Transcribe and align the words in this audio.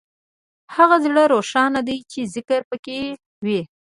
هغه 0.75 0.95
زړه 1.05 1.23
روښانه 1.33 1.79
دی 1.87 1.97
چې 2.11 2.19
ذکر 2.33 2.61
پکې 2.69 2.99
وي. 3.45 3.61